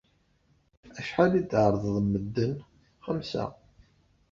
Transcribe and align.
Acḥal 0.99 1.31
i 1.39 1.41
d-tɛerḍeḍ 1.43 1.95
n 2.01 2.07
medden? 2.11 2.53
Xemsa. 3.05 3.45